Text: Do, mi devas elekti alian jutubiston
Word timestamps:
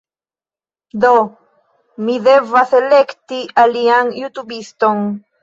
Do, 1.03 1.11
mi 2.07 2.15
devas 2.31 2.73
elekti 2.79 3.43
alian 3.67 4.11
jutubiston 4.23 5.07